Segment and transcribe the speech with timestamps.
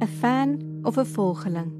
[0.00, 1.72] 'n fan of 'n volgeling?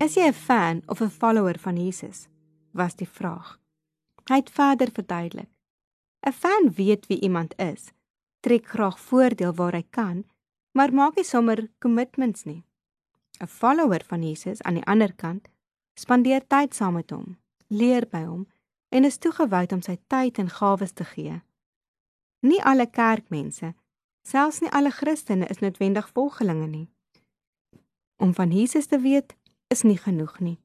[0.00, 2.28] Is jy 'n fan of 'n follower van Jesus?
[2.70, 3.60] was die vraag.
[4.24, 5.50] Hy het verder verduidelik.
[6.26, 7.92] 'n Fan weet wie iemand is,
[8.40, 10.24] trek graag voordeel waar hy kan,
[10.72, 12.64] maar maak nie sommer commitments nie.
[13.40, 15.48] 'n Follower van Jesus aan die ander kant
[15.94, 18.48] spandeer tyd saam met hom, leer by hom
[18.88, 21.42] en is toegewy om sy tyd en gawes te gee.
[22.40, 23.74] Nie alle kerkmense,
[24.22, 26.93] selfs nie alle Christene is noodwendig volgelinge nie.
[28.24, 29.36] Om van Jesus te weet
[29.66, 30.58] is nie genoeg nie.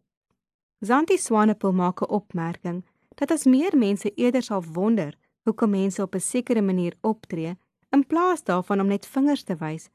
[0.79, 2.85] Zanti Swanepoel maak 'n opmerking
[3.15, 7.57] dat as meer mense eerder sal wonder hoekom mense op 'n sekere manier optree
[7.89, 9.89] in plaas daarvan om net vingers te wys,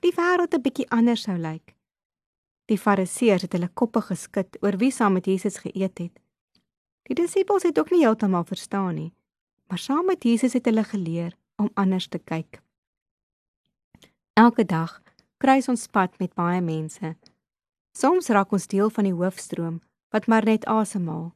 [0.00, 1.74] die wêreld 'n bietjie anders sou lyk.
[2.64, 6.20] Die Fariseërs het hulle koppe geskit oor wie saam met Jesus geëet het.
[7.02, 9.12] Die disippels het ook nie heeltemal verstaan nie,
[9.66, 12.62] maar saam met Jesus het hulle geleer om anders te kyk.
[14.32, 15.02] Elke dag
[15.40, 17.14] kruis ons pad met baie mense.
[17.96, 19.78] Soms raak ons deel van die hoofstroom
[20.12, 21.30] wat maar net asemhaal.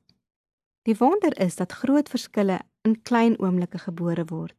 [0.84, 4.52] Die wonder is dat groot verskille in klein oomblikke gebore word.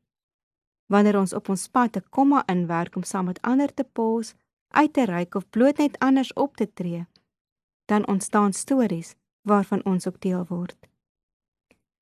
[0.89, 4.33] Wanneer ons op ons pad 'n komma inwerk om saam met ander te pos,
[4.69, 7.05] uit te reik of bloot net anders op te tree,
[7.85, 10.77] dan ontstaan stories waarvan ons ook deel word.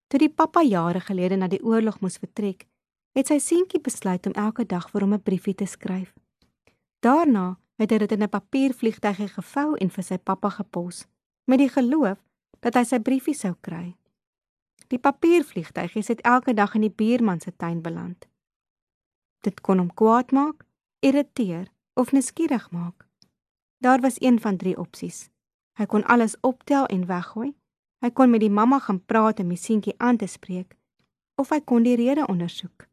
[0.08, 2.67] Toe die pappa jare gelede na die oorlog moes vertrek,
[3.11, 6.14] het sy seentjie besluit om elke dag vir hom 'n briefie te skryf.
[7.04, 11.06] Daarna het hy dit in 'n papiervliegtuigie gevou en vir sy pappa gepos
[11.45, 12.20] met die geloof
[12.60, 13.95] dat hy sy briefie sou kry.
[14.88, 18.27] Die papiervliegtuigie het elke dag in die buurman se tuin beland.
[19.42, 20.66] Dit kon hom kwaad maak,
[21.00, 23.08] irriteer of nuuskierig maak.
[23.77, 25.30] Daar was een van drie opsies.
[25.73, 27.54] Hy kon alles optel en weggooi.
[28.00, 30.77] Hy kon met die mamma gaan praat en my seentjie aan te spreek
[31.36, 32.88] of hy kon die rede ondersoek.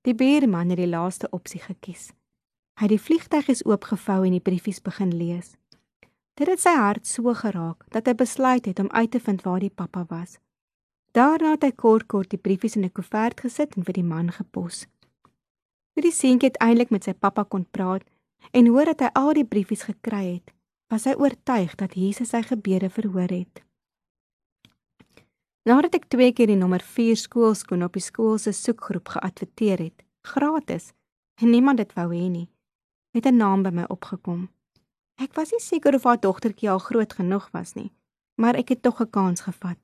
[0.00, 2.12] Die buurman het die laaste opsie gekies.
[2.74, 5.52] Hy het die vliegtygies oopgevou en die briefies begin lees.
[6.34, 9.60] Dit het sy hart so geraak dat hy besluit het om uit te vind waar
[9.62, 10.40] die pappa was.
[11.14, 14.32] Daarna het hy kort kort die briefies in 'n koevert gesit en vir die man
[14.32, 14.86] gepos.
[15.94, 18.02] Toe die seentjie uiteindelik met sy pappa kon praat
[18.50, 20.50] en hoor dat hy al die briefies gekry het,
[20.90, 23.62] was hy oortuig dat Jesus sy gebede verhoor het.
[25.64, 30.02] Nadat ek twee keer die nommer 4 skoolskoen op die skool se soekgroep geadverteer het,
[30.26, 30.92] gratis,
[31.40, 32.48] en niemand dit wou hê nie,
[33.14, 34.50] het 'n naam by my opgekom.
[35.14, 37.92] Ek was nie seker of haar dogtertjie al groot genoeg was nie,
[38.34, 39.78] maar ek het tog 'n kans gevat.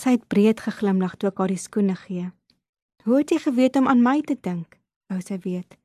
[0.00, 2.30] Sy het breed geglimlag toe ek haar die skoene gee.
[3.04, 4.80] Hoe het jy geweet om aan my te dink?
[5.08, 5.76] wou sy weet.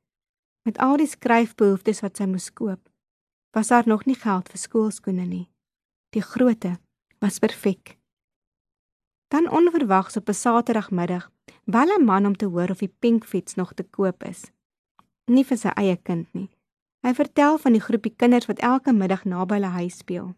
[0.64, 2.88] Met al die skryfbehoeftes wat sy moes koop,
[3.50, 5.48] was daar nog nie geld vir skoolskoene nie.
[6.10, 6.78] Die grootte
[7.18, 7.98] was perfek.
[9.28, 11.30] Dan onverwags op 'n Saterdagmiddag
[11.64, 14.50] bel 'n man om te hoor of die pinkfiets nog te koop is
[15.28, 16.48] nie vir sy eie kind nie.
[17.06, 20.32] Hy vertel van die groepie kinders wat elke middag naby hulle huis speel.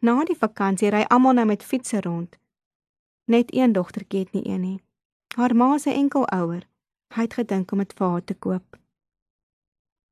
[0.00, 2.36] Na die vakansie ry almal nou met fietsse rond.
[3.26, 4.80] Net een dogtertjie het nie een nie.
[5.36, 6.66] Haar ma se enkel ouer.
[7.14, 8.76] Hy het gedink om dit vir haar te koop.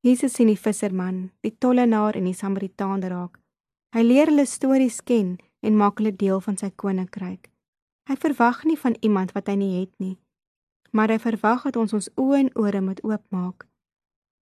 [0.05, 3.39] Jesus sien die visserman, die tollenaar en die Samaritaan raak.
[3.97, 7.49] Hy leer hulle stories ken en maak hulle deel van sy koninkryk.
[8.09, 10.19] Hy verwag nie van iemand wat hy nie het nie,
[10.93, 13.65] maar hy verwag dat ons ons oë en ore moet oopmaak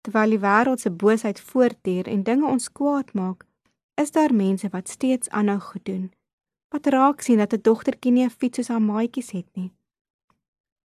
[0.02, 3.46] Terwyl die wêreld se boosheid voortduur en dinge ons kwaad maak,
[3.94, 6.10] is daar mense wat steeds aanhou goed doen.
[6.74, 9.72] Wat raak sien dat 'n dogtertjie nie 'n fiets soos haar maatjies het nie.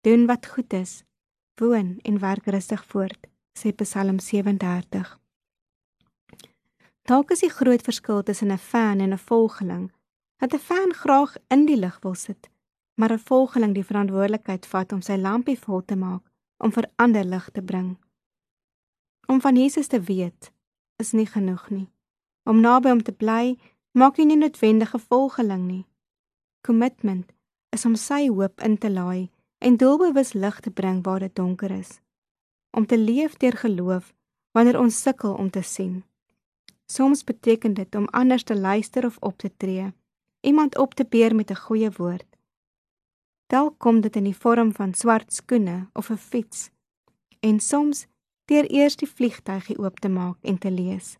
[0.00, 1.04] Doen wat goed is,
[1.54, 3.26] woon en werk rustig voort,
[3.58, 5.18] sê Psalm 37.
[7.02, 9.92] Dalk is die groot verskil tussen 'n fan en 'n volgeling
[10.36, 12.50] dat 'n fan graag in die lig wil sit,
[12.94, 16.22] maar 'n volgeling die verantwoordelikheid vat om sy lampie vol te maak
[16.58, 18.05] om vir ander lig te bring.
[19.36, 20.52] Om van Jesus te weet
[20.96, 21.90] is nie genoeg nie.
[22.48, 23.58] Om naby hom te bly
[23.92, 25.82] maak jy nie noodwendige volgeling nie.
[26.64, 27.34] Commitment
[27.76, 29.28] is om sy hoop in te laai
[29.60, 31.98] en doelbewus lig te bring waar dit donker is.
[32.72, 34.08] Om te leef deur geloof
[34.56, 36.00] wanneer ons sukkel om te sien.
[36.88, 39.92] Soms beteken dit om anders te luister of op te tree,
[40.40, 42.30] iemand op te beer met 'n goeie woord.
[43.52, 46.70] Dalk kom dit in die vorm van swart skoene of 'n fiets.
[47.40, 48.06] En soms
[48.46, 51.16] deur eers die vliegtuigie oop te maak en te lees.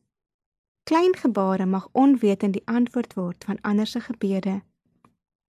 [0.87, 4.61] Klein gebare mag onwetend die antwoord word van ander se gebede.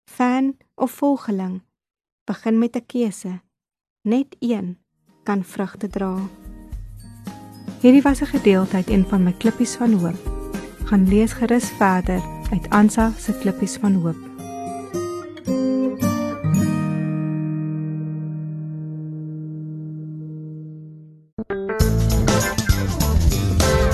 [0.09, 1.61] Fan of volgeling
[2.23, 3.41] begin met 'n keuse.
[4.01, 4.77] Net een
[5.23, 6.15] kan vrugte dra.
[7.81, 10.19] Hierdie was 'n gedeelte uit een van my klippies van hoop.
[10.85, 12.21] Gaan lees gerus verder
[12.51, 14.26] uit Ansa se klippies van hoop.